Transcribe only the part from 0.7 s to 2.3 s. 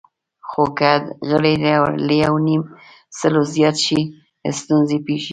که غړي له